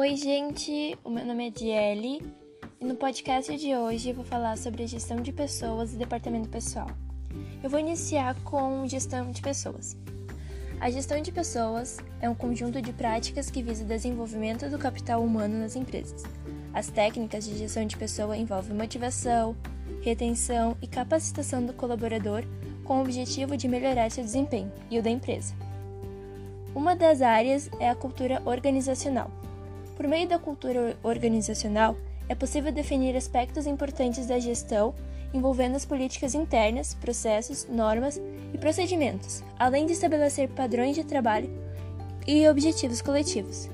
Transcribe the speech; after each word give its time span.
Oi, 0.00 0.16
gente! 0.16 0.98
O 1.04 1.10
meu 1.10 1.26
nome 1.26 1.48
é 1.48 1.50
Diele 1.50 2.22
e 2.80 2.86
no 2.86 2.94
podcast 2.94 3.54
de 3.54 3.76
hoje 3.76 4.08
eu 4.08 4.14
vou 4.14 4.24
falar 4.24 4.56
sobre 4.56 4.86
gestão 4.86 5.20
de 5.20 5.30
pessoas 5.30 5.92
e 5.92 5.98
departamento 5.98 6.48
pessoal. 6.48 6.86
Eu 7.62 7.68
vou 7.68 7.78
iniciar 7.78 8.34
com 8.42 8.88
gestão 8.88 9.30
de 9.30 9.42
pessoas. 9.42 9.94
A 10.80 10.90
gestão 10.90 11.20
de 11.20 11.30
pessoas 11.30 11.98
é 12.18 12.30
um 12.30 12.34
conjunto 12.34 12.80
de 12.80 12.94
práticas 12.94 13.50
que 13.50 13.62
visa 13.62 13.84
o 13.84 13.86
desenvolvimento 13.86 14.70
do 14.70 14.78
capital 14.78 15.22
humano 15.22 15.58
nas 15.58 15.76
empresas. 15.76 16.22
As 16.72 16.88
técnicas 16.88 17.44
de 17.44 17.58
gestão 17.58 17.84
de 17.84 17.98
pessoa 17.98 18.38
envolvem 18.38 18.74
motivação, 18.74 19.54
retenção 20.00 20.78
e 20.80 20.86
capacitação 20.86 21.62
do 21.62 21.74
colaborador 21.74 22.42
com 22.84 22.96
o 22.96 23.02
objetivo 23.02 23.54
de 23.54 23.68
melhorar 23.68 24.10
seu 24.10 24.24
desempenho 24.24 24.72
e 24.90 24.98
o 24.98 25.02
da 25.02 25.10
empresa. 25.10 25.52
Uma 26.74 26.96
das 26.96 27.20
áreas 27.20 27.68
é 27.78 27.90
a 27.90 27.94
cultura 27.94 28.40
organizacional. 28.46 29.39
Por 30.00 30.08
meio 30.08 30.26
da 30.26 30.38
cultura 30.38 30.96
organizacional, 31.02 31.94
é 32.26 32.34
possível 32.34 32.72
definir 32.72 33.14
aspectos 33.14 33.66
importantes 33.66 34.26
da 34.26 34.38
gestão 34.38 34.94
envolvendo 35.34 35.76
as 35.76 35.84
políticas 35.84 36.34
internas, 36.34 36.94
processos, 36.94 37.66
normas 37.68 38.18
e 38.54 38.56
procedimentos, 38.56 39.44
além 39.58 39.84
de 39.84 39.92
estabelecer 39.92 40.48
padrões 40.48 40.96
de 40.96 41.04
trabalho 41.04 41.50
e 42.26 42.48
objetivos 42.48 43.02
coletivos. 43.02 43.68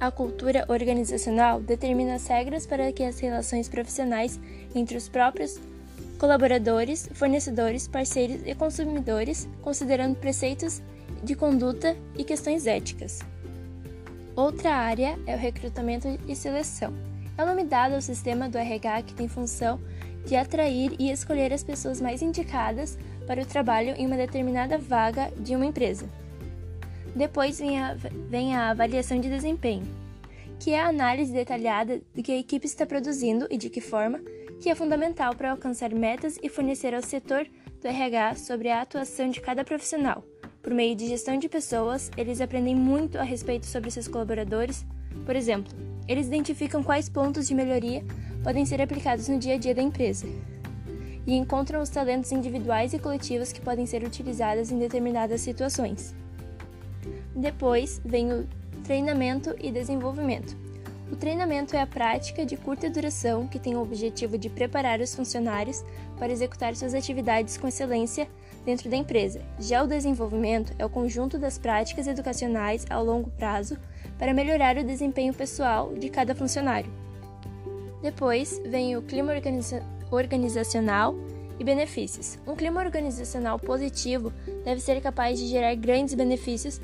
A 0.00 0.10
cultura 0.10 0.64
organizacional 0.66 1.60
determina 1.60 2.16
as 2.16 2.26
regras 2.26 2.66
para 2.66 2.92
que 2.92 3.04
as 3.04 3.20
relações 3.20 3.68
profissionais 3.68 4.40
entre 4.74 4.96
os 4.96 5.08
próprios 5.08 5.60
colaboradores, 6.18 7.08
fornecedores, 7.14 7.86
parceiros 7.86 8.40
e 8.44 8.56
consumidores, 8.56 9.48
considerando 9.62 10.16
preceitos 10.16 10.82
de 11.22 11.36
conduta 11.36 11.96
e 12.18 12.24
questões 12.24 12.66
éticas. 12.66 13.20
Outra 14.34 14.74
área 14.74 15.18
é 15.26 15.34
o 15.34 15.38
recrutamento 15.38 16.08
e 16.26 16.34
seleção. 16.34 16.94
É 17.36 17.42
o 17.42 17.46
nome 17.46 17.64
dado 17.64 17.94
ao 17.94 18.00
sistema 18.00 18.48
do 18.48 18.56
RH 18.56 19.02
que 19.02 19.14
tem 19.14 19.28
função 19.28 19.78
de 20.24 20.34
atrair 20.34 20.96
e 20.98 21.10
escolher 21.10 21.52
as 21.52 21.62
pessoas 21.62 22.00
mais 22.00 22.22
indicadas 22.22 22.98
para 23.26 23.42
o 23.42 23.46
trabalho 23.46 23.94
em 23.94 24.06
uma 24.06 24.16
determinada 24.16 24.78
vaga 24.78 25.30
de 25.38 25.54
uma 25.54 25.66
empresa. 25.66 26.08
Depois 27.14 27.58
vem 27.58 27.78
a, 27.78 27.94
vem 28.30 28.56
a 28.56 28.70
avaliação 28.70 29.20
de 29.20 29.28
desempenho, 29.28 29.86
que 30.58 30.70
é 30.70 30.80
a 30.80 30.88
análise 30.88 31.30
detalhada 31.30 32.00
do 32.14 32.22
que 32.22 32.32
a 32.32 32.38
equipe 32.38 32.66
está 32.66 32.86
produzindo 32.86 33.46
e 33.50 33.58
de 33.58 33.68
que 33.68 33.82
forma, 33.82 34.18
que 34.62 34.70
é 34.70 34.74
fundamental 34.74 35.34
para 35.34 35.50
alcançar 35.50 35.92
metas 35.92 36.38
e 36.42 36.48
fornecer 36.48 36.94
ao 36.94 37.02
setor 37.02 37.46
do 37.82 37.86
RH 37.86 38.36
sobre 38.36 38.70
a 38.70 38.80
atuação 38.80 39.28
de 39.28 39.42
cada 39.42 39.62
profissional 39.62 40.24
por 40.62 40.72
meio 40.72 40.94
de 40.94 41.08
gestão 41.08 41.38
de 41.38 41.48
pessoas, 41.48 42.10
eles 42.16 42.40
aprendem 42.40 42.74
muito 42.74 43.18
a 43.18 43.22
respeito 43.22 43.66
sobre 43.66 43.90
seus 43.90 44.06
colaboradores. 44.06 44.86
Por 45.26 45.34
exemplo, 45.34 45.72
eles 46.06 46.28
identificam 46.28 46.82
quais 46.82 47.08
pontos 47.08 47.48
de 47.48 47.54
melhoria 47.54 48.04
podem 48.44 48.64
ser 48.64 48.80
aplicados 48.80 49.28
no 49.28 49.38
dia 49.38 49.54
a 49.54 49.58
dia 49.58 49.74
da 49.74 49.82
empresa 49.82 50.26
e 51.26 51.34
encontram 51.34 51.80
os 51.80 51.88
talentos 51.88 52.32
individuais 52.32 52.92
e 52.92 52.98
coletivos 52.98 53.52
que 53.52 53.60
podem 53.60 53.86
ser 53.86 54.02
utilizados 54.04 54.70
em 54.70 54.78
determinadas 54.78 55.40
situações. 55.40 56.14
Depois 57.34 58.00
vem 58.04 58.32
o 58.32 58.46
treinamento 58.84 59.54
e 59.60 59.70
desenvolvimento. 59.70 60.56
O 61.10 61.16
treinamento 61.16 61.76
é 61.76 61.80
a 61.80 61.86
prática 61.86 62.44
de 62.44 62.56
curta 62.56 62.88
duração 62.88 63.46
que 63.46 63.58
tem 63.58 63.76
o 63.76 63.82
objetivo 63.82 64.38
de 64.38 64.48
preparar 64.48 65.00
os 65.00 65.14
funcionários 65.14 65.84
para 66.18 66.32
executar 66.32 66.74
suas 66.74 66.94
atividades 66.94 67.56
com 67.56 67.68
excelência 67.68 68.26
dentro 68.64 68.88
da 68.88 68.96
empresa. 68.96 69.40
Já 69.58 69.82
o 69.82 69.86
desenvolvimento 69.86 70.72
é 70.78 70.84
o 70.84 70.90
conjunto 70.90 71.38
das 71.38 71.58
práticas 71.58 72.06
educacionais 72.06 72.86
ao 72.88 73.04
longo 73.04 73.30
prazo 73.30 73.76
para 74.18 74.34
melhorar 74.34 74.76
o 74.76 74.84
desempenho 74.84 75.34
pessoal 75.34 75.92
de 75.94 76.08
cada 76.08 76.34
funcionário. 76.34 76.90
Depois 78.02 78.60
vem 78.66 78.96
o 78.96 79.02
clima 79.02 79.32
organiza 79.32 79.82
organizacional 80.10 81.14
e 81.58 81.64
benefícios. 81.64 82.38
Um 82.46 82.54
clima 82.54 82.80
organizacional 82.80 83.58
positivo 83.58 84.32
deve 84.64 84.80
ser 84.80 85.00
capaz 85.00 85.38
de 85.38 85.46
gerar 85.46 85.74
grandes 85.74 86.14
benefícios 86.14 86.80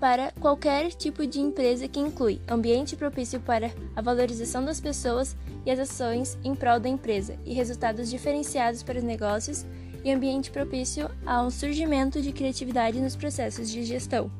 para 0.00 0.32
qualquer 0.40 0.88
tipo 0.92 1.24
de 1.24 1.38
empresa 1.40 1.86
que 1.86 2.00
inclui 2.00 2.40
ambiente 2.48 2.96
propício 2.96 3.38
para 3.38 3.70
a 3.94 4.02
valorização 4.02 4.64
das 4.64 4.80
pessoas 4.80 5.36
e 5.64 5.70
as 5.70 5.78
ações 5.78 6.36
em 6.42 6.56
prol 6.56 6.80
da 6.80 6.88
empresa 6.88 7.36
e 7.44 7.54
resultados 7.54 8.10
diferenciados 8.10 8.82
para 8.82 8.98
os 8.98 9.04
negócios 9.04 9.64
e 10.04 10.10
ambiente 10.10 10.50
propício 10.50 11.10
ao 11.24 11.50
surgimento 11.50 12.20
de 12.20 12.32
criatividade 12.32 13.00
nos 13.00 13.16
processos 13.16 13.70
de 13.70 13.84
gestão. 13.84 14.30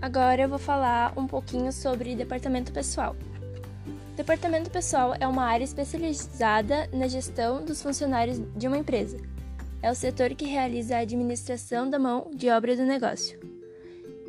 Agora 0.00 0.42
eu 0.42 0.48
vou 0.48 0.58
falar 0.58 1.12
um 1.16 1.26
pouquinho 1.26 1.72
sobre 1.72 2.14
departamento 2.14 2.72
pessoal. 2.72 3.16
Departamento 4.16 4.70
pessoal 4.70 5.14
é 5.18 5.26
uma 5.26 5.44
área 5.44 5.64
especializada 5.64 6.88
na 6.92 7.08
gestão 7.08 7.64
dos 7.64 7.82
funcionários 7.82 8.40
de 8.56 8.68
uma 8.68 8.78
empresa. 8.78 9.16
É 9.82 9.90
o 9.90 9.94
setor 9.94 10.30
que 10.30 10.44
realiza 10.44 10.96
a 10.96 11.00
administração 11.00 11.88
da 11.90 11.98
mão 11.98 12.30
de 12.34 12.48
obra 12.48 12.76
do 12.76 12.84
negócio. 12.84 13.38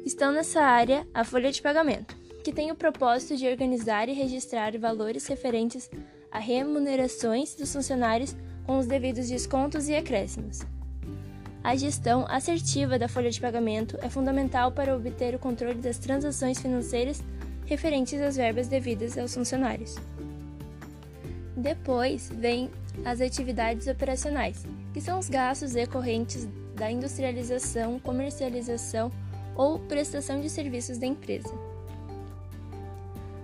Estão 0.05 0.31
nessa 0.31 0.61
área 0.61 1.07
a 1.13 1.23
folha 1.23 1.51
de 1.51 1.61
pagamento, 1.61 2.15
que 2.43 2.51
tem 2.51 2.71
o 2.71 2.75
propósito 2.75 3.37
de 3.37 3.47
organizar 3.47 4.09
e 4.09 4.13
registrar 4.13 4.77
valores 4.77 5.27
referentes 5.27 5.89
a 6.31 6.39
remunerações 6.39 7.55
dos 7.55 7.71
funcionários 7.71 8.35
com 8.65 8.79
os 8.79 8.87
devidos 8.87 9.29
descontos 9.29 9.87
e 9.87 9.95
acréscimos. 9.95 10.61
A 11.63 11.75
gestão 11.75 12.25
assertiva 12.29 12.99
da 12.99 13.07
folha 13.07 13.31
de 13.31 13.41
pagamento 13.41 13.97
é 14.01 14.09
fundamental 14.09 14.71
para 14.71 14.95
obter 14.95 15.33
o 15.33 15.39
controle 15.39 15.79
das 15.79 15.97
transações 15.97 16.59
financeiras 16.59 17.23
referentes 17.65 18.21
às 18.21 18.35
verbas 18.35 18.67
devidas 18.67 19.17
aos 19.17 19.33
funcionários. 19.33 19.95
Depois 21.57 22.29
vem 22.31 22.69
as 23.03 23.21
atividades 23.21 23.87
operacionais, 23.87 24.63
que 24.93 25.01
são 25.01 25.17
os 25.17 25.29
gastos 25.29 25.71
decorrentes 25.71 26.47
da 26.75 26.91
industrialização, 26.91 27.99
comercialização 27.99 29.11
ou 29.55 29.79
prestação 29.79 30.41
de 30.41 30.49
serviços 30.49 30.97
da 30.97 31.07
empresa. 31.07 31.74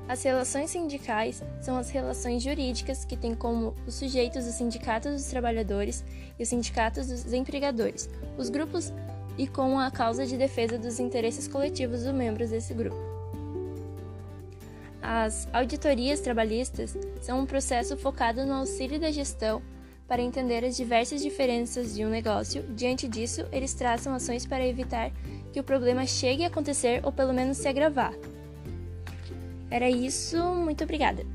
As 0.07 0.23
relações 0.23 0.71
sindicais 0.71 1.41
são 1.61 1.77
as 1.77 1.89
relações 1.89 2.43
jurídicas 2.43 3.05
que 3.05 3.15
têm 3.15 3.33
como 3.33 3.73
os 3.87 3.95
sujeitos 3.95 4.45
os 4.45 4.55
sindicatos 4.55 5.13
dos 5.13 5.25
trabalhadores 5.25 6.03
e 6.37 6.43
os 6.43 6.49
sindicatos 6.49 7.07
dos 7.07 7.31
empregadores, 7.33 8.09
os 8.37 8.49
grupos 8.49 8.91
e 9.37 9.47
com 9.47 9.79
a 9.79 9.89
causa 9.89 10.25
de 10.25 10.37
defesa 10.37 10.77
dos 10.77 10.99
interesses 10.99 11.47
coletivos 11.47 12.03
dos 12.03 12.13
membros 12.13 12.49
desse 12.49 12.73
grupo. 12.73 12.97
As 15.01 15.47
auditorias 15.51 16.19
trabalhistas 16.19 16.95
são 17.21 17.39
um 17.39 17.45
processo 17.45 17.97
focado 17.97 18.45
no 18.45 18.53
auxílio 18.53 18.99
da 18.99 19.11
gestão 19.11 19.61
para 20.07 20.21
entender 20.21 20.63
as 20.65 20.75
diversas 20.75 21.21
diferenças 21.21 21.95
de 21.95 22.05
um 22.05 22.09
negócio. 22.09 22.63
Diante 22.75 23.07
disso, 23.07 23.45
eles 23.51 23.73
traçam 23.73 24.13
ações 24.13 24.45
para 24.45 24.67
evitar 24.67 25.09
que 25.53 25.59
o 25.59 25.63
problema 25.63 26.05
chegue 26.05 26.43
a 26.43 26.47
acontecer 26.47 26.99
ou 27.03 27.11
pelo 27.11 27.33
menos 27.33 27.57
se 27.57 27.67
agravar. 27.67 28.13
Era 29.71 29.89
isso, 29.89 30.37
muito 30.53 30.83
obrigada. 30.83 31.25